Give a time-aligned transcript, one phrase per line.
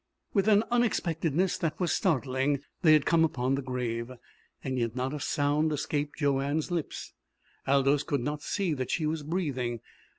[0.33, 4.09] With an unexpectedness that was startling they had come upon the grave.
[4.63, 7.13] Yet not a sound escaped Joanne's lips.
[7.67, 9.79] Aldous could not see that she was breathing.